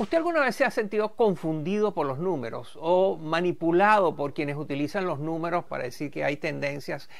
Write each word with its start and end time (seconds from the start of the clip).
¿Usted 0.00 0.16
alguna 0.16 0.40
vez 0.40 0.56
se 0.56 0.64
ha 0.64 0.70
sentido 0.70 1.14
confundido 1.14 1.92
por 1.92 2.06
los 2.06 2.18
números 2.18 2.78
o 2.80 3.18
manipulado 3.18 4.16
por 4.16 4.32
quienes 4.32 4.56
utilizan 4.56 5.04
los 5.04 5.18
números 5.18 5.66
para 5.66 5.84
decir 5.84 6.10
que 6.10 6.24
hay 6.24 6.38
tendencias 6.38 7.10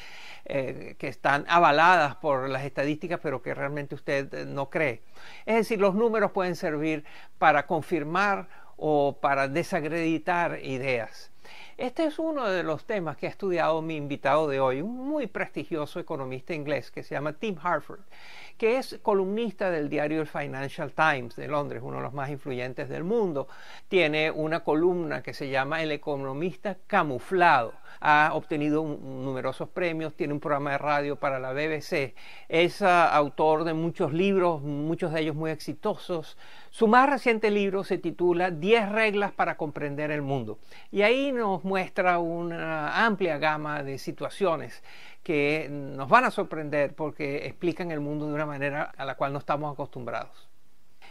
eh, 0.47 0.97
que 0.99 1.09
están 1.09 1.45
avaladas 1.47 2.17
por 2.17 2.49
las 2.49 2.65
estadísticas 2.65 3.21
pero 3.23 3.43
que 3.43 3.53
realmente 3.53 3.95
usted 3.95 4.33
eh, 4.33 4.47
no 4.47 4.71
cree? 4.71 5.03
Es 5.45 5.57
decir, 5.57 5.79
los 5.79 5.95
números 5.95 6.31
pueden 6.31 6.57
servir 6.57 7.05
para 7.37 7.67
confirmar 7.67 8.49
o 8.79 9.19
para 9.21 9.47
desacreditar 9.47 10.61
ideas. 10.65 11.31
Este 11.77 12.05
es 12.05 12.19
uno 12.19 12.49
de 12.49 12.63
los 12.63 12.87
temas 12.87 13.19
que 13.19 13.27
ha 13.27 13.31
estudiado 13.31 13.83
mi 13.83 13.97
invitado 13.97 14.49
de 14.49 14.59
hoy, 14.59 14.81
un 14.81 14.97
muy 14.97 15.27
prestigioso 15.27 16.01
economista 16.01 16.55
inglés 16.55 16.91
que 16.91 17.03
se 17.03 17.15
llama 17.15 17.35
Tim 17.35 17.57
Harford 17.63 18.01
que 18.61 18.77
es 18.77 18.99
columnista 19.01 19.71
del 19.71 19.89
diario 19.89 20.21
el 20.21 20.27
Financial 20.27 20.93
Times 20.93 21.35
de 21.35 21.49
Londres, 21.49 21.81
uno 21.83 21.97
de 21.97 22.03
los 22.03 22.13
más 22.13 22.29
influyentes 22.29 22.91
del 22.91 23.05
mundo. 23.05 23.49
Tiene 23.89 24.31
una 24.31 24.61
columna 24.61 25.23
que 25.23 25.33
se 25.33 25.49
llama 25.49 25.83
El 25.83 25.93
economista 25.93 26.77
camuflado. 26.87 27.73
Ha 28.01 28.31
obtenido 28.35 28.83
numerosos 28.85 29.69
premios, 29.69 30.15
tiene 30.15 30.33
un 30.33 30.41
programa 30.41 30.73
de 30.73 30.79
radio 30.79 31.17
para 31.17 31.39
la 31.39 31.53
BBC. 31.53 32.15
Es 32.49 32.81
uh, 32.81 32.87
autor 32.87 33.65
de 33.65 33.75
muchos 33.75 34.13
libros, 34.13 34.63
muchos 34.63 35.13
de 35.13 35.21
ellos 35.21 35.35
muy 35.35 35.51
exitosos. 35.51 36.37
Su 36.71 36.87
más 36.87 37.11
reciente 37.11 37.51
libro 37.51 37.85
se 37.85 37.99
titula 37.99 38.51
10 38.51 38.91
reglas 38.91 39.33
para 39.33 39.57
comprender 39.57 40.11
el 40.11 40.23
mundo. 40.23 40.59
Y 40.91 41.03
ahí 41.03 41.33
nos 41.33 41.65
muestra 41.65 42.19
una 42.19 43.05
amplia 43.05 43.39
gama 43.39 43.83
de 43.83 43.99
situaciones 43.99 44.83
que 45.23 45.69
nos 45.71 46.09
van 46.09 46.25
a 46.25 46.31
sorprender 46.31 46.95
porque 46.95 47.47
explican 47.47 47.91
el 47.91 48.01
mundo 48.01 48.27
de 48.27 48.35
una 48.35 48.47
manera 48.47 48.93
a 48.97 49.05
la 49.05 49.17
cual 49.17 49.33
no 49.33 49.39
estamos 49.39 49.73
acostumbrados. 49.73 50.49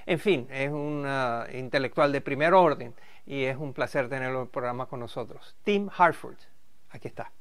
En 0.06 0.20
fin, 0.20 0.48
es 0.50 0.72
un 0.72 1.06
uh, 1.06 1.56
intelectual 1.56 2.12
de 2.12 2.22
primer 2.22 2.54
orden 2.54 2.96
y 3.26 3.44
es 3.44 3.58
un 3.58 3.74
placer 3.74 4.10
tenerlo 4.10 4.40
en 4.40 4.46
el 4.46 4.50
programa 4.50 4.88
con 4.88 5.00
nosotros. 5.00 5.56
Tim 5.64 5.90
Harford, 5.96 6.38
aquí 6.90 7.08
está. 7.08 7.32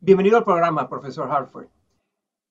Bienvenido 0.00 0.38
al 0.38 0.44
programa, 0.44 0.88
profesor 0.88 1.30
Harford. 1.30 1.68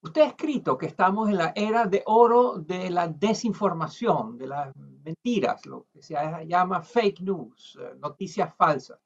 Usted 0.02 0.22
ha 0.22 0.28
escrito 0.28 0.78
que 0.78 0.88
estamos 0.88 1.30
en 1.30 1.38
la 1.38 1.54
era 1.56 1.86
de 1.86 2.04
oro 2.06 2.58
de 2.58 2.90
la 2.90 3.08
desinformación, 3.08 4.38
de 4.38 4.48
las 4.48 4.76
mentiras, 4.76 5.66
lo 5.66 5.88
que 5.92 6.04
se 6.04 6.16
llama 6.46 6.82
fake 6.82 7.22
news, 7.22 7.78
eh, 7.82 7.96
noticias 8.00 8.54
falsas. 8.56 9.00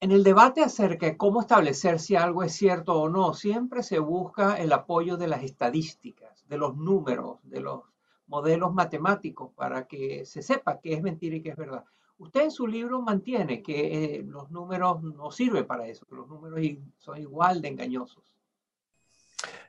En 0.00 0.10
el 0.10 0.24
debate 0.24 0.62
acerca 0.62 1.06
de 1.06 1.16
cómo 1.16 1.40
establecer 1.40 2.00
si 2.00 2.16
algo 2.16 2.42
es 2.42 2.52
cierto 2.52 3.00
o 3.00 3.08
no, 3.08 3.32
siempre 3.32 3.82
se 3.82 3.98
busca 3.98 4.58
el 4.58 4.72
apoyo 4.72 5.16
de 5.16 5.28
las 5.28 5.42
estadísticas, 5.42 6.44
de 6.48 6.58
los 6.58 6.76
números, 6.76 7.38
de 7.42 7.60
los 7.60 7.82
modelos 8.26 8.74
matemáticos 8.74 9.52
para 9.54 9.86
que 9.86 10.24
se 10.26 10.42
sepa 10.42 10.80
qué 10.80 10.94
es 10.94 11.02
mentira 11.02 11.36
y 11.36 11.42
qué 11.42 11.50
es 11.50 11.56
verdad. 11.56 11.84
Usted 12.18 12.42
en 12.42 12.50
su 12.50 12.66
libro 12.66 13.02
mantiene 13.02 13.62
que 13.62 14.16
eh, 14.16 14.22
los 14.22 14.50
números 14.50 15.02
no 15.02 15.30
sirven 15.30 15.66
para 15.66 15.86
eso, 15.86 16.06
que 16.06 16.14
los 16.14 16.28
números 16.28 16.60
son 16.98 17.18
igual 17.18 17.60
de 17.60 17.68
engañosos. 17.68 18.22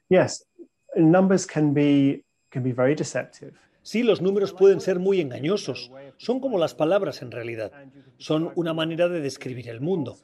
Yes, 0.10 0.48
numbers 0.96 1.46
can 1.48 1.74
be 1.74 2.24
can 2.50 2.64
be 2.64 2.74
very 2.74 2.96
deceptive. 2.96 3.54
Sí, 3.82 4.02
los 4.02 4.20
números 4.20 4.52
pueden 4.52 4.82
ser 4.82 4.98
muy 4.98 5.22
engañosos. 5.22 5.92
Son 6.18 6.40
como 6.40 6.58
las 6.58 6.74
palabras 6.74 7.22
en 7.22 7.30
realidad. 7.30 7.72
Son 8.18 8.52
una 8.56 8.74
manera 8.74 9.08
de 9.10 9.22
describir 9.22 9.70
el 9.70 9.80
mundo. 9.80 10.18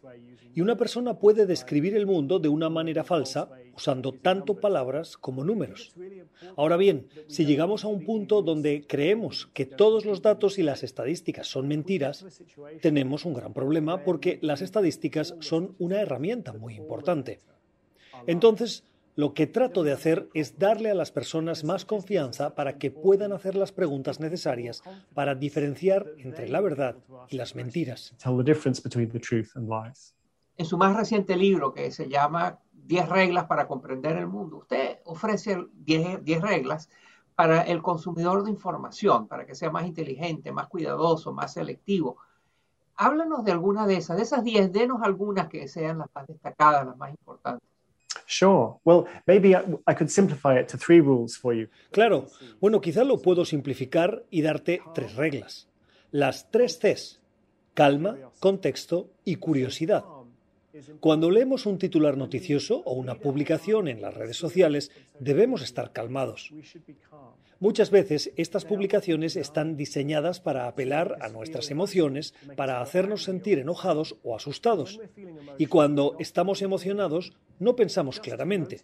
Y 0.54 0.62
una 0.62 0.78
persona 0.78 1.18
puede 1.18 1.46
describir 1.46 1.96
el 1.96 2.06
mundo 2.06 2.40
de 2.40 2.50
una 2.50 2.70
manera 2.70 3.04
falsa 3.04 3.50
usando 3.76 4.12
tanto 4.12 4.60
palabras 4.60 5.18
como 5.18 5.44
números. 5.44 5.94
Ahora 6.58 6.78
bien, 6.78 7.08
si 7.28 7.46
llegamos 7.46 7.84
a 7.84 7.88
un 7.88 8.04
punto 8.04 8.42
donde 8.42 8.86
creemos 8.88 9.50
que 9.54 9.66
todos 9.66 10.06
los 10.06 10.22
datos 10.22 10.60
y 10.60 10.64
las 10.64 10.84
estadísticas 10.84 11.48
son 11.48 11.68
mentiras, 11.68 12.26
tenemos 12.82 13.26
un 13.26 13.34
gran 13.34 13.54
problema 13.54 14.04
porque 14.04 14.40
las 14.42 14.62
estadísticas 14.62 15.36
son 15.40 15.76
una 15.80 16.02
herramienta 16.02 16.54
muy 16.54 16.76
importante. 16.76 17.40
Entonces, 18.28 18.84
lo 19.16 19.34
que 19.34 19.46
trato 19.46 19.84
de 19.84 19.92
hacer 19.92 20.30
es 20.34 20.58
darle 20.58 20.90
a 20.90 20.96
las 20.96 21.12
personas 21.12 21.64
más 21.64 21.86
confianza 21.86 22.56
para 22.56 22.78
que 22.78 22.92
puedan 22.92 23.34
hacer 23.34 23.56
las 23.56 23.72
preguntas 23.72 24.20
necesarias 24.20 24.82
para 25.14 25.36
diferenciar 25.36 26.08
entre 26.18 26.48
la 26.48 26.62
verdad 26.62 26.96
y 27.30 27.36
las 27.36 27.56
mentiras. 27.56 28.14
En 30.62 30.66
su 30.68 30.78
más 30.78 30.96
reciente 30.96 31.36
libro 31.36 31.74
que 31.74 31.90
se 31.90 32.08
llama 32.08 32.60
10 32.86 33.10
reglas 33.10 33.46
para 33.46 33.68
comprender 33.68 34.16
el 34.18 34.28
mundo, 34.28 34.58
usted 34.58 35.00
ofrece 35.06 35.58
10, 35.74 36.24
10 36.24 36.40
reglas 36.40 36.88
para 37.34 37.64
el 37.64 37.82
consumidor 37.82 38.44
de 38.44 38.52
información, 38.52 39.28
para 39.28 39.44
que 39.48 39.56
sea 39.56 39.72
más 39.72 39.88
inteligente, 39.88 40.52
más 40.52 40.68
cuidadoso, 40.68 41.34
más 41.34 41.54
selectivo. 41.54 42.18
Háblanos 42.96 43.44
de 43.44 43.54
alguna 43.54 43.88
de 43.88 43.98
esas, 43.98 44.18
de 44.18 44.22
esas 44.22 44.44
10, 44.44 44.72
denos 44.72 45.02
algunas 45.02 45.48
que 45.48 45.68
sean 45.68 45.98
las 45.98 46.10
más 46.14 46.28
destacadas, 46.28 46.86
las 46.86 46.96
más 46.96 47.10
importantes. 47.10 47.68
Sure. 48.28 48.76
Well, 48.86 49.06
maybe 49.26 49.56
I 49.56 49.96
could 49.96 50.12
simplify 50.12 50.60
it 50.60 50.68
to 50.68 50.78
three 50.78 51.02
rules 51.02 51.36
for 51.36 51.56
you. 51.56 51.70
Claro. 51.92 52.28
Bueno, 52.60 52.82
quizá 52.82 53.04
lo 53.04 53.20
puedo 53.20 53.46
simplificar 53.46 54.26
y 54.30 54.44
darte 54.44 54.80
tres 54.94 55.16
reglas. 55.16 55.68
Las 56.12 56.52
tres 56.52 56.78
Cs. 56.78 57.20
Calma, 57.74 58.16
contexto 58.40 59.10
y 59.26 59.38
curiosidad. 59.38 60.04
Cuando 61.00 61.30
leemos 61.30 61.66
un 61.66 61.78
titular 61.78 62.18
noticioso 62.18 62.82
o 62.86 62.94
una 62.94 63.16
publicación 63.16 63.88
en 63.88 64.02
las 64.02 64.14
redes 64.14 64.38
sociales, 64.38 64.92
debemos 65.20 65.62
estar 65.62 65.92
calmados. 65.92 66.54
Muchas 67.60 67.92
veces 67.92 68.32
estas 68.38 68.66
publicaciones 68.66 69.36
están 69.36 69.78
diseñadas 69.78 70.40
para 70.40 70.68
apelar 70.68 71.18
a 71.22 71.30
nuestras 71.30 71.70
emociones, 71.70 72.34
para 72.56 72.82
hacernos 72.82 73.24
sentir 73.24 73.60
enojados 73.60 74.16
o 74.24 74.36
asustados. 74.36 75.00
Y 75.60 75.68
cuando 75.68 76.16
estamos 76.18 76.64
emocionados, 76.64 77.34
no 77.60 77.76
pensamos 77.76 78.20
claramente. 78.20 78.82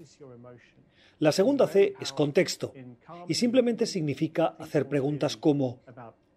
La 1.17 1.31
segunda 1.31 1.67
C 1.67 1.95
es 1.99 2.13
contexto 2.13 2.73
y 3.27 3.33
simplemente 3.33 3.87
significa 3.87 4.55
hacer 4.59 4.87
preguntas 4.87 5.35
como 5.37 5.81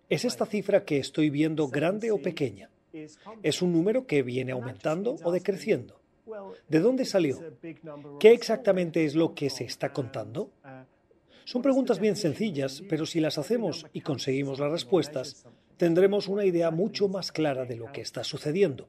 ¿es 0.08 0.24
esta 0.24 0.46
cifra 0.46 0.86
que 0.86 0.96
estoy 0.96 1.28
viendo 1.28 1.68
grande 1.68 2.10
o 2.10 2.22
pequeña? 2.22 2.70
¿Es 3.42 3.62
un 3.62 3.72
número 3.72 4.06
que 4.06 4.22
viene 4.22 4.52
aumentando 4.52 5.16
o 5.22 5.32
decreciendo? 5.32 6.00
¿De 6.68 6.80
dónde 6.80 7.04
salió? 7.04 7.38
¿Qué 8.18 8.32
exactamente 8.32 9.04
es 9.04 9.14
lo 9.14 9.34
que 9.34 9.50
se 9.50 9.64
está 9.64 9.92
contando? 9.92 10.50
Son 11.44 11.62
preguntas 11.62 11.98
bien 11.98 12.16
sencillas, 12.16 12.82
pero 12.88 13.06
si 13.06 13.18
las 13.18 13.38
hacemos 13.38 13.86
y 13.92 14.02
conseguimos 14.02 14.60
las 14.60 14.70
respuestas, 14.70 15.44
tendremos 15.76 16.28
una 16.28 16.44
idea 16.44 16.70
mucho 16.70 17.08
más 17.08 17.32
clara 17.32 17.64
de 17.64 17.76
lo 17.76 17.90
que 17.90 18.02
está 18.02 18.22
sucediendo. 18.22 18.88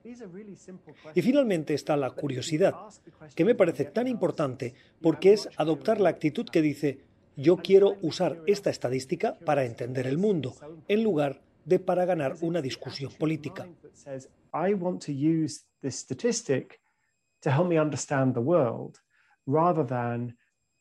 Y 1.15 1.21
finalmente 1.21 1.73
está 1.73 1.97
la 1.97 2.11
curiosidad, 2.11 2.75
que 3.33 3.45
me 3.45 3.55
parece 3.55 3.85
tan 3.85 4.07
importante 4.07 4.73
porque 5.01 5.33
es 5.33 5.49
adoptar 5.57 5.99
la 5.99 6.09
actitud 6.09 6.45
que 6.45 6.61
dice, 6.61 6.99
yo 7.37 7.57
quiero 7.57 7.95
usar 8.01 8.41
esta 8.45 8.69
estadística 8.69 9.39
para 9.39 9.63
entender 9.65 10.05
el 10.05 10.17
mundo, 10.17 10.53
en 10.87 11.01
lugar 11.01 11.41
de 11.65 11.79
para 11.79 12.05
ganar 12.05 12.35
una 12.41 12.61
discusión 12.61 13.11
política. 13.19 13.67
to 17.41 17.49
help 17.49 17.67
me 17.67 17.77
understand 17.77 18.35
the 18.35 18.41
world 18.41 18.99
rather 19.47 19.83
than 19.83 20.35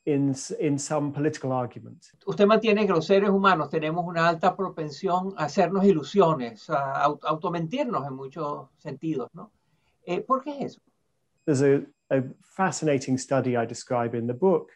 in, 0.06 0.34
in 0.58 0.78
some 0.78 1.12
political 1.12 1.52
argument. 1.52 2.06
Usted 2.26 2.46
mantiene 2.46 2.86
que 2.86 2.92
los 2.92 3.06
seres 3.06 3.30
humanos 3.30 3.70
tenemos 3.70 4.04
una 4.06 4.28
alta 4.28 4.56
propensión 4.56 5.34
a 5.36 5.44
hacernos 5.44 5.84
ilusiones, 5.84 6.68
a 6.70 7.04
automentirnos 7.04 8.06
en 8.06 8.14
muchos 8.14 8.68
sentidos, 8.76 9.28
¿no? 9.32 9.50
Eh, 10.04 10.20
¿Por 10.20 10.42
qué 10.42 10.50
es 10.50 10.72
eso? 10.72 10.80
There's 11.44 11.62
a, 11.62 11.82
a 12.14 12.22
fascinating 12.42 13.18
study 13.18 13.56
I 13.56 13.66
describe 13.66 14.14
in 14.14 14.26
the 14.26 14.34
book 14.34 14.70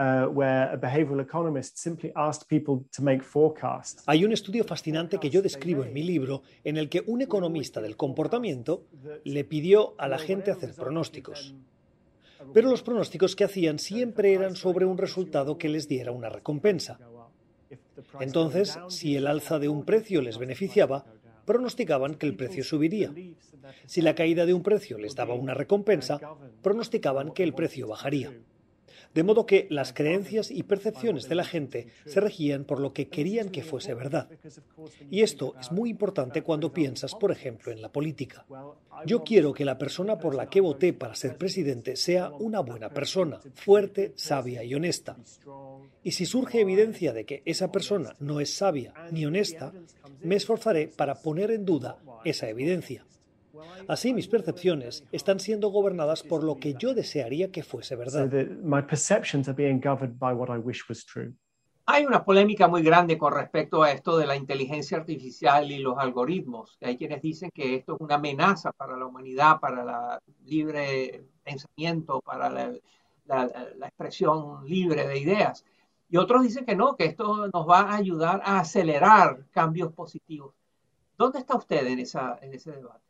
Uh, 0.00 0.26
where 0.30 0.70
a 0.72 0.76
behavioral 0.76 1.20
economist 1.20 1.76
simply 1.76 2.12
asked 2.14 2.46
people 2.46 2.84
to 2.92 3.02
make 3.02 3.20
forecasts. 3.20 4.04
Hay 4.06 4.24
un 4.24 4.30
estudio 4.30 4.62
fascinante 4.62 5.18
que 5.18 5.28
yo 5.28 5.42
describo 5.42 5.82
en 5.82 5.92
mi 5.92 6.04
libro 6.04 6.42
en 6.62 6.76
el 6.76 6.88
que 6.88 7.02
un 7.08 7.20
economista 7.20 7.80
del 7.80 7.96
comportamiento 7.96 8.84
le 9.24 9.42
pidió 9.42 9.96
a 9.98 10.06
la 10.06 10.18
gente 10.18 10.52
hacer 10.52 10.72
pronósticos. 10.72 11.52
Pero 12.54 12.70
los 12.70 12.84
pronósticos 12.84 13.34
que 13.34 13.42
hacían 13.42 13.80
siempre 13.80 14.34
eran 14.34 14.54
sobre 14.54 14.84
un 14.84 14.98
resultado 14.98 15.58
que 15.58 15.68
les 15.68 15.88
diera 15.88 16.12
una 16.12 16.28
recompensa. 16.28 17.00
Entonces, 18.20 18.78
si 18.90 19.16
el 19.16 19.26
alza 19.26 19.58
de 19.58 19.68
un 19.68 19.84
precio 19.84 20.22
les 20.22 20.38
beneficiaba, 20.38 21.06
pronosticaban 21.44 22.14
que 22.14 22.26
el 22.26 22.36
precio 22.36 22.62
subiría. 22.62 23.12
Si 23.86 24.00
la 24.00 24.14
caída 24.14 24.46
de 24.46 24.54
un 24.54 24.62
precio 24.62 24.96
les 24.96 25.16
daba 25.16 25.34
una 25.34 25.54
recompensa, 25.54 26.20
pronosticaban 26.62 27.32
que 27.32 27.42
el 27.42 27.52
precio 27.52 27.88
bajaría 27.88 28.32
de 29.14 29.22
modo 29.22 29.46
que 29.46 29.66
las 29.70 29.92
creencias 29.92 30.50
y 30.50 30.62
percepciones 30.62 31.28
de 31.28 31.34
la 31.34 31.44
gente 31.44 31.88
se 32.06 32.20
regían 32.20 32.64
por 32.64 32.80
lo 32.80 32.92
que 32.92 33.08
querían 33.08 33.50
que 33.50 33.62
fuese 33.62 33.94
verdad. 33.94 34.28
Y 35.10 35.22
esto 35.22 35.54
es 35.60 35.72
muy 35.72 35.90
importante 35.90 36.42
cuando 36.42 36.72
piensas, 36.72 37.14
por 37.14 37.32
ejemplo, 37.32 37.72
en 37.72 37.82
la 37.82 37.90
política. 37.90 38.46
Yo 39.06 39.24
quiero 39.24 39.52
que 39.52 39.64
la 39.64 39.78
persona 39.78 40.18
por 40.18 40.34
la 40.34 40.48
que 40.48 40.60
voté 40.60 40.92
para 40.92 41.14
ser 41.14 41.36
presidente 41.36 41.96
sea 41.96 42.30
una 42.30 42.60
buena 42.60 42.90
persona, 42.90 43.40
fuerte, 43.54 44.12
sabia 44.16 44.62
y 44.64 44.74
honesta. 44.74 45.16
Y 46.02 46.12
si 46.12 46.26
surge 46.26 46.60
evidencia 46.60 47.12
de 47.12 47.24
que 47.24 47.42
esa 47.44 47.72
persona 47.72 48.14
no 48.20 48.40
es 48.40 48.54
sabia 48.54 48.94
ni 49.10 49.26
honesta, 49.26 49.72
me 50.22 50.36
esforzaré 50.36 50.88
para 50.88 51.16
poner 51.16 51.50
en 51.50 51.64
duda 51.64 51.98
esa 52.24 52.48
evidencia. 52.48 53.04
Así 53.86 54.12
mis 54.12 54.28
percepciones 54.28 55.04
están 55.12 55.40
siendo 55.40 55.68
gobernadas 55.68 56.22
por 56.22 56.44
lo 56.44 56.56
que 56.56 56.74
yo 56.74 56.94
desearía 56.94 57.50
que 57.50 57.62
fuese 57.62 57.96
verdad. 57.96 58.30
Hay 61.86 62.04
una 62.04 62.22
polémica 62.22 62.68
muy 62.68 62.82
grande 62.82 63.16
con 63.16 63.32
respecto 63.32 63.82
a 63.82 63.90
esto 63.90 64.18
de 64.18 64.26
la 64.26 64.36
inteligencia 64.36 64.98
artificial 64.98 65.72
y 65.72 65.78
los 65.78 65.96
algoritmos. 65.96 66.76
Hay 66.82 66.98
quienes 66.98 67.22
dicen 67.22 67.50
que 67.52 67.76
esto 67.76 67.94
es 67.94 68.00
una 68.00 68.16
amenaza 68.16 68.72
para 68.72 68.94
la 68.96 69.06
humanidad, 69.06 69.58
para 69.58 70.20
el 70.26 70.34
libre 70.44 71.24
pensamiento, 71.42 72.20
para 72.20 72.50
la, 72.50 72.72
la 73.26 73.86
expresión 73.86 74.66
libre 74.66 75.08
de 75.08 75.18
ideas. 75.18 75.64
Y 76.10 76.16
otros 76.16 76.42
dicen 76.42 76.64
que 76.64 76.74
no, 76.76 76.96
que 76.96 77.04
esto 77.06 77.48
nos 77.48 77.68
va 77.68 77.80
a 77.80 77.96
ayudar 77.96 78.40
a 78.44 78.60
acelerar 78.60 79.44
cambios 79.50 79.92
positivos. 79.92 80.54
¿Dónde 81.18 81.40
está 81.40 81.56
usted 81.56 81.86
en, 81.86 81.98
esa, 81.98 82.38
en 82.40 82.54
ese 82.54 82.70
debate? 82.72 83.07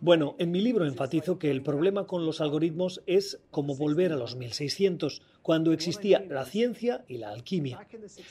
Bueno, 0.00 0.34
en 0.38 0.50
mi 0.50 0.60
libro 0.60 0.84
enfatizo 0.84 1.38
que 1.38 1.50
el 1.50 1.62
problema 1.62 2.06
con 2.06 2.26
los 2.26 2.40
algoritmos 2.40 3.00
es 3.06 3.40
como 3.50 3.76
volver 3.76 4.12
a 4.12 4.16
los 4.16 4.36
1600, 4.36 5.22
cuando 5.42 5.72
existía 5.72 6.20
la 6.28 6.44
ciencia 6.44 7.04
y 7.08 7.18
la 7.18 7.30
alquimia. 7.30 7.86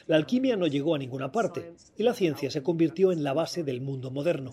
La 0.07 0.17
alquimia 0.17 0.57
no 0.57 0.67
llegó 0.67 0.93
a 0.93 0.99
ninguna 0.99 1.31
parte 1.31 1.73
y 1.97 2.03
la 2.03 2.13
ciencia 2.13 2.51
se 2.51 2.63
convirtió 2.63 3.11
en 3.11 3.23
la 3.23 3.33
base 3.33 3.63
del 3.63 3.81
mundo 3.81 4.11
moderno. 4.11 4.51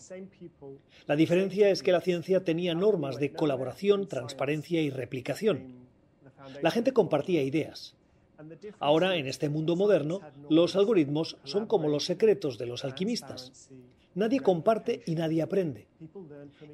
La 1.06 1.16
diferencia 1.16 1.68
es 1.68 1.82
que 1.82 1.92
la 1.92 2.00
ciencia 2.00 2.44
tenía 2.44 2.74
normas 2.74 3.18
de 3.18 3.32
colaboración, 3.32 4.08
transparencia 4.08 4.80
y 4.80 4.90
replicación. 4.90 5.86
La 6.62 6.70
gente 6.70 6.92
compartía 6.92 7.42
ideas. 7.42 7.96
Ahora, 8.78 9.16
en 9.16 9.26
este 9.26 9.48
mundo 9.48 9.76
moderno, 9.76 10.20
los 10.50 10.76
algoritmos 10.76 11.38
son 11.44 11.66
como 11.66 11.88
los 11.88 12.04
secretos 12.04 12.58
de 12.58 12.66
los 12.66 12.84
alquimistas. 12.84 13.70
Nadie 14.14 14.40
comparte 14.40 15.02
y 15.06 15.14
nadie 15.14 15.42
aprende. 15.42 15.88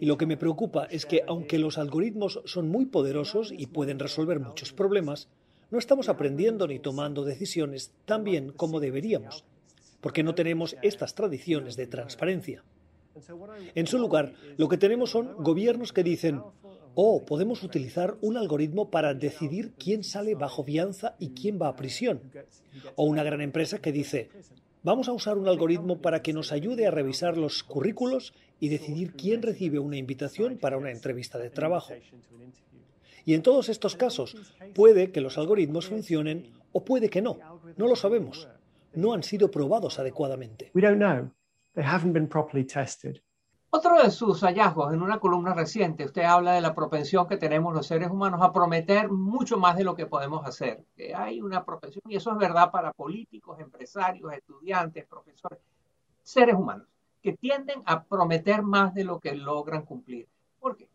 Y 0.01 0.07
lo 0.07 0.17
que 0.17 0.27
me 0.27 0.37
preocupa 0.37 0.85
es 0.85 1.07
que, 1.07 1.25
aunque 1.27 1.59
los 1.59 1.77
algoritmos 1.77 2.41
son 2.45 2.69
muy 2.69 2.87
poderosos 2.87 3.53
y 3.53 3.67
pueden 3.67 3.99
resolver 3.99 4.39
muchos 4.39 4.73
problemas, 4.73 5.29
no 5.71 5.79
estamos 5.79 6.09
aprendiendo 6.09 6.69
ni 6.69 6.79
tomando 6.79 7.25
decisiones 7.25 7.93
tan 8.05 8.25
bien 8.25 8.53
como 8.53 8.79
deberíamos, 8.79 9.45
porque 10.01 10.23
no 10.23 10.35
tenemos 10.35 10.77
estas 10.83 11.15
tradiciones 11.15 11.77
de 11.77 11.87
transparencia. 11.87 12.63
En 13.75 13.87
su 13.87 13.99
lugar, 13.99 14.35
lo 14.57 14.69
que 14.69 14.79
tenemos 14.79 15.11
son 15.11 15.35
gobiernos 15.43 15.93
que 15.93 16.03
dicen, 16.03 16.43
o 16.95 17.25
podemos 17.25 17.63
utilizar 17.63 18.17
un 18.21 18.37
algoritmo 18.37 18.91
para 18.91 19.15
decidir 19.15 19.73
quién 19.79 20.05
sale 20.05 20.35
bajo 20.35 20.65
fianza 20.65 21.17
y 21.19 21.31
quién 21.31 21.59
va 21.61 21.69
a 21.69 21.77
prisión. 21.77 22.21
O 22.97 23.05
una 23.05 23.23
gran 23.23 23.41
empresa 23.41 23.81
que 23.81 23.93
dice, 23.93 24.29
vamos 24.83 25.09
a 25.09 25.13
usar 25.13 25.39
un 25.39 25.49
algoritmo 25.49 26.01
para 26.01 26.23
que 26.23 26.33
nos 26.33 26.53
ayude 26.53 26.87
a 26.87 26.91
revisar 26.91 27.37
los 27.37 27.63
currículos 27.63 28.35
y 28.61 28.69
decidir 28.69 29.15
quién 29.15 29.43
recibe 29.43 29.79
una 29.79 29.97
invitación 29.97 30.59
para 30.59 30.77
una 30.77 30.91
entrevista 30.91 31.39
de 31.39 31.51
trabajo. 31.51 31.93
Y 33.25 33.35
en 33.35 33.43
todos 33.43 33.69
estos 33.69 33.97
casos, 33.97 34.37
puede 34.75 35.13
que 35.13 35.21
los 35.21 35.39
algoritmos 35.39 35.87
funcionen 35.87 36.51
o 36.73 36.85
puede 36.85 37.09
que 37.09 37.23
no. 37.23 37.39
No 37.77 37.87
lo 37.87 37.97
sabemos. 37.97 38.49
No 38.95 39.15
han 39.15 39.23
sido 39.23 39.51
probados 39.51 39.99
adecuadamente. 39.99 40.71
Otro 43.75 44.03
de 44.03 44.11
sus 44.11 44.43
hallazgos 44.43 44.93
en 44.93 45.01
una 45.01 45.19
columna 45.19 45.55
reciente, 45.55 46.05
usted 46.05 46.25
habla 46.25 46.53
de 46.53 46.61
la 46.61 46.75
propensión 46.75 47.27
que 47.27 47.39
tenemos 47.39 47.75
los 47.75 47.87
seres 47.87 48.11
humanos 48.11 48.41
a 48.43 48.53
prometer 48.53 49.09
mucho 49.09 49.57
más 49.57 49.79
de 49.79 49.85
lo 49.85 49.95
que 49.95 50.05
podemos 50.05 50.47
hacer. 50.47 50.85
Que 50.95 51.15
hay 51.15 51.41
una 51.41 51.65
propensión, 51.65 52.03
y 52.07 52.17
eso 52.17 52.33
es 52.33 52.37
verdad 52.37 52.71
para 52.71 52.93
políticos, 52.93 53.59
empresarios, 53.61 54.31
estudiantes, 54.35 55.07
profesores, 55.07 55.59
seres 56.23 56.55
humanos, 56.55 56.87
que 57.23 57.33
tienden 57.33 57.83
a 57.87 58.05
prometer 58.05 58.61
más 58.61 58.93
de 58.93 59.05
lo 59.05 59.19
que 59.19 59.35
logran 59.35 59.87
cumplir. 59.87 60.29
¿Por 60.61 60.77
qué? 60.77 60.91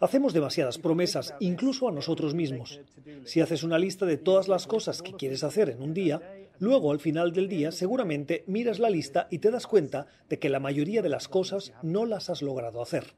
Hacemos 0.00 0.32
demasiadas 0.32 0.78
promesas, 0.78 1.34
incluso 1.40 1.88
a 1.88 1.92
nosotros 1.92 2.34
mismos. 2.34 2.80
Si 3.24 3.42
haces 3.42 3.62
una 3.62 3.78
lista 3.78 4.04
de 4.06 4.16
todas 4.18 4.48
las 4.48 4.66
cosas 4.66 5.00
que 5.00 5.12
quieres 5.12 5.44
hacer 5.44 5.70
en 5.70 5.82
un 5.82 5.94
día, 5.94 6.20
luego 6.58 6.92
al 6.92 7.00
final 7.00 7.32
del 7.32 7.48
día 7.48 7.72
seguramente 7.72 8.44
miras 8.46 8.78
la 8.78 8.90
lista 8.90 9.28
y 9.30 9.38
te 9.38 9.50
das 9.50 9.66
cuenta 9.66 10.06
de 10.28 10.38
que 10.38 10.48
la 10.48 10.60
mayoría 10.60 11.02
de 11.02 11.08
las 11.08 11.28
cosas 11.28 11.72
no 11.82 12.06
las 12.06 12.30
has 12.30 12.42
logrado 12.42 12.82
hacer. 12.82 13.14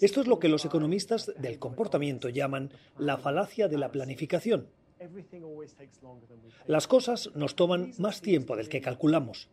Esto 0.00 0.20
es 0.20 0.26
lo 0.26 0.38
que 0.38 0.48
los 0.48 0.64
economistas 0.64 1.32
del 1.38 1.58
comportamiento 1.58 2.28
llaman 2.28 2.70
la 2.98 3.16
falacia 3.16 3.68
de 3.68 3.78
la 3.78 3.90
planificación. 3.90 4.68
Las 6.66 6.86
cosas 6.86 7.30
nos 7.34 7.54
toman 7.54 7.92
más 7.98 8.20
tiempo 8.20 8.56
del 8.56 8.68
que 8.68 8.80
calculamos. 8.80 9.48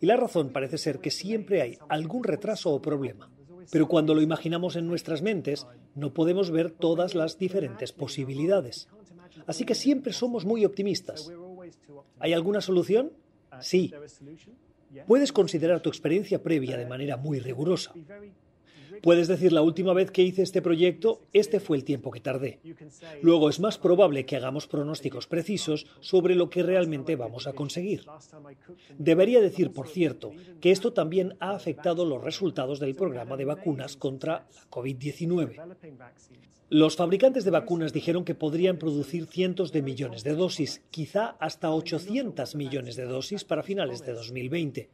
Y 0.00 0.06
la 0.06 0.16
razón 0.16 0.50
parece 0.50 0.78
ser 0.78 0.98
que 1.00 1.10
siempre 1.10 1.62
hay 1.62 1.78
algún 1.88 2.22
retraso 2.22 2.72
o 2.72 2.82
problema. 2.82 3.30
Pero 3.72 3.88
cuando 3.88 4.14
lo 4.14 4.22
imaginamos 4.22 4.76
en 4.76 4.86
nuestras 4.86 5.22
mentes, 5.22 5.66
no 5.94 6.12
podemos 6.12 6.50
ver 6.50 6.70
todas 6.70 7.14
las 7.14 7.38
diferentes 7.38 7.92
posibilidades. 7.92 8.88
Así 9.46 9.64
que 9.64 9.74
siempre 9.74 10.12
somos 10.12 10.44
muy 10.44 10.64
optimistas. 10.64 11.32
¿Hay 12.18 12.32
alguna 12.32 12.60
solución? 12.60 13.12
Sí. 13.60 13.92
Puedes 15.06 15.32
considerar 15.32 15.80
tu 15.80 15.88
experiencia 15.88 16.42
previa 16.42 16.76
de 16.76 16.86
manera 16.86 17.16
muy 17.16 17.38
rigurosa. 17.40 17.92
Puedes 19.02 19.28
decir 19.28 19.52
la 19.52 19.62
última 19.62 19.92
vez 19.92 20.10
que 20.10 20.22
hice 20.22 20.42
este 20.42 20.62
proyecto, 20.62 21.22
este 21.32 21.60
fue 21.60 21.76
el 21.76 21.84
tiempo 21.84 22.10
que 22.10 22.20
tardé. 22.20 22.60
Luego 23.22 23.48
es 23.48 23.60
más 23.60 23.78
probable 23.78 24.26
que 24.26 24.36
hagamos 24.36 24.66
pronósticos 24.66 25.26
precisos 25.26 25.86
sobre 26.00 26.34
lo 26.34 26.50
que 26.50 26.62
realmente 26.62 27.16
vamos 27.16 27.46
a 27.46 27.52
conseguir. 27.52 28.04
Debería 28.98 29.40
decir, 29.40 29.72
por 29.72 29.88
cierto, 29.88 30.32
que 30.60 30.70
esto 30.70 30.92
también 30.92 31.36
ha 31.40 31.50
afectado 31.50 32.04
los 32.04 32.22
resultados 32.22 32.80
del 32.80 32.94
programa 32.94 33.36
de 33.36 33.44
vacunas 33.44 33.96
contra 33.96 34.26
la 34.26 34.70
COVID-19. 34.70 35.76
Los 36.68 36.96
fabricantes 36.96 37.44
de 37.44 37.52
vacunas 37.52 37.92
dijeron 37.92 38.24
que 38.24 38.34
podrían 38.34 38.76
producir 38.76 39.26
cientos 39.26 39.70
de 39.70 39.82
millones 39.82 40.24
de 40.24 40.34
dosis, 40.34 40.82
quizá 40.90 41.36
hasta 41.38 41.70
800 41.70 42.56
millones 42.56 42.96
de 42.96 43.04
dosis 43.04 43.44
para 43.44 43.62
finales 43.62 44.04
de 44.04 44.12
2020. 44.12 44.90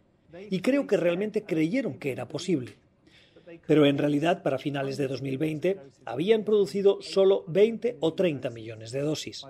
Y 0.51 0.61
creo 0.61 0.87
que 0.87 0.99
realmente 0.99 1.45
creyeron 1.45 1.99
que 1.99 2.13
era 2.13 2.29
posible. 2.29 2.75
Pero 3.67 3.87
en 3.87 3.99
realidad 3.99 4.43
para 4.43 4.59
finales 4.59 4.97
de 4.97 5.09
2020 5.09 5.81
habían 6.05 6.45
producido 6.45 6.99
solo 7.01 7.45
20 7.49 7.99
o 8.01 8.15
30 8.15 8.51
millones 8.51 8.93
de 8.93 9.01
dosis. 9.01 9.45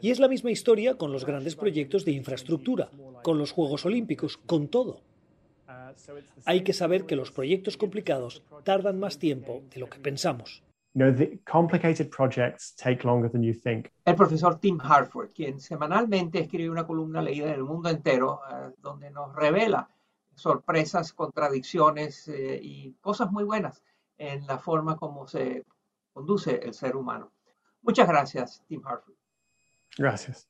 Y 0.00 0.10
es 0.10 0.20
la 0.20 0.28
misma 0.28 0.50
historia 0.50 0.94
con 0.94 1.12
los 1.12 1.24
grandes 1.24 1.56
proyectos 1.56 2.04
de 2.04 2.12
infraestructura, 2.12 2.90
con 3.22 3.38
los 3.38 3.52
Juegos 3.52 3.84
Olímpicos, 3.86 4.36
con 4.36 4.68
todo. 4.68 5.00
Hay 6.44 6.62
que 6.62 6.72
saber 6.72 7.06
que 7.06 7.16
los 7.16 7.32
proyectos 7.32 7.76
complicados 7.76 8.42
tardan 8.64 8.98
más 8.98 9.18
tiempo 9.18 9.62
de 9.72 9.80
lo 9.80 9.88
que 9.88 9.98
pensamos. 9.98 10.62
El 14.04 14.14
profesor 14.14 14.58
Tim 14.58 14.78
Harford, 14.80 15.28
quien 15.34 15.60
semanalmente 15.60 16.40
escribe 16.40 16.70
una 16.70 16.86
columna 16.86 17.20
leída 17.20 17.48
en 17.48 17.54
el 17.54 17.64
mundo 17.64 17.90
entero, 17.90 18.40
eh, 18.50 18.70
donde 18.80 19.10
nos 19.10 19.34
revela 19.34 19.86
sorpresas, 20.36 21.12
contradicciones 21.12 22.28
eh, 22.28 22.60
y 22.62 22.92
cosas 23.00 23.32
muy 23.32 23.44
buenas 23.44 23.82
en 24.18 24.46
la 24.46 24.58
forma 24.58 24.96
como 24.96 25.26
se 25.26 25.64
conduce 26.12 26.60
el 26.62 26.74
ser 26.74 26.96
humano. 26.96 27.32
Muchas 27.82 28.06
gracias, 28.06 28.62
Tim 28.68 28.82
Harford. 28.86 29.14
Gracias. 29.98 30.48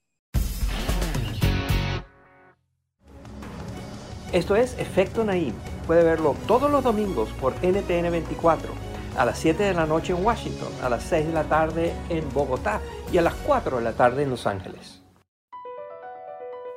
Esto 4.33 4.57
es 4.57 4.77
Efecto 4.79 5.25
Naim. 5.25 5.55
Puede 5.87 6.03
verlo 6.03 6.35
todos 6.49 6.71
los 6.71 6.83
domingos 6.83 7.29
por 7.41 7.55
NTN 7.65 8.11
24, 8.11 8.73
a 9.17 9.25
las 9.25 9.39
7 9.39 9.63
de 9.63 9.75
la 9.75 9.87
noche 9.87 10.13
en 10.13 10.25
Washington, 10.25 10.73
a 10.83 10.89
las 10.89 11.05
6 11.05 11.29
de 11.29 11.33
la 11.33 11.45
tarde 11.45 11.95
en 12.09 12.29
Bogotá 12.33 12.81
y 13.13 13.19
a 13.19 13.23
las 13.23 13.35
4 13.35 13.79
de 13.79 13.85
la 13.85 13.93
tarde 13.93 14.25
en 14.25 14.31
Los 14.31 14.47
Ángeles. 14.47 15.06